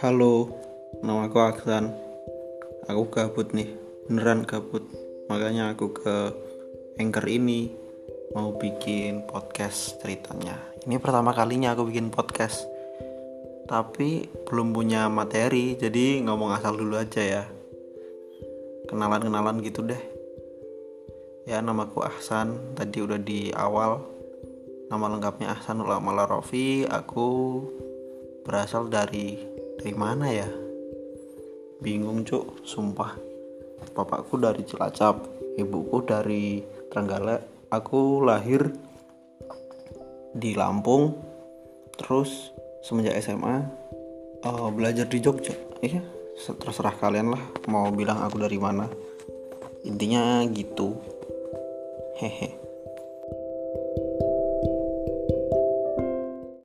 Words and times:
Halo, 0.00 0.48
nama 1.04 1.28
aku 1.28 1.44
Aksan. 1.44 1.92
Aku 2.88 3.12
gabut 3.12 3.52
nih, 3.52 3.68
beneran 4.08 4.48
gabut. 4.48 4.80
Makanya 5.28 5.76
aku 5.76 5.92
ke 5.92 6.32
Anchor 6.96 7.28
ini 7.28 7.68
mau 8.32 8.56
bikin 8.56 9.28
podcast 9.28 10.00
ceritanya. 10.00 10.56
Ini 10.88 10.96
pertama 11.04 11.36
kalinya 11.36 11.76
aku 11.76 11.92
bikin 11.92 12.08
podcast. 12.08 12.64
Tapi 13.68 14.24
belum 14.48 14.72
punya 14.72 15.12
materi, 15.12 15.76
jadi 15.76 16.24
ngomong 16.24 16.56
asal 16.56 16.80
dulu 16.80 16.96
aja 16.96 17.20
ya. 17.20 17.44
Kenalan-kenalan 18.88 19.60
gitu 19.60 19.84
deh. 19.84 20.00
Ya, 21.44 21.60
namaku 21.60 22.08
Ahsan. 22.08 22.72
Tadi 22.72 23.04
udah 23.04 23.20
di 23.20 23.52
awal. 23.52 24.00
Nama 24.88 25.12
lengkapnya 25.12 25.60
Ahsanul 25.60 25.92
Amal 25.92 26.24
Rofi. 26.24 26.88
Aku 26.88 27.28
berasal 28.48 28.88
dari 28.88 29.49
dari 29.80 29.96
mana 29.96 30.28
ya? 30.28 30.44
Bingung 31.80 32.20
cuk. 32.28 32.68
Sumpah. 32.68 33.16
Bapakku 33.96 34.36
dari 34.36 34.60
Cilacap 34.68 35.24
ibuku 35.56 36.04
dari 36.04 36.60
Trenggalek. 36.92 37.72
Aku 37.72 38.20
lahir 38.20 38.68
di 40.36 40.52
Lampung. 40.52 41.16
Terus 41.96 42.52
semenjak 42.84 43.16
SMA 43.24 43.56
uh, 44.44 44.48
eh, 44.48 44.68
belajar 44.68 45.08
di 45.08 45.16
Jogja. 45.24 45.56
Iya 45.80 46.04
terserah 46.40 46.96
kalian 46.96 47.36
lah 47.36 47.42
mau 47.68 47.88
bilang 47.88 48.20
aku 48.20 48.36
dari 48.36 48.60
mana. 48.60 48.84
Intinya 49.88 50.44
gitu. 50.52 51.00
Hehe 52.20 52.69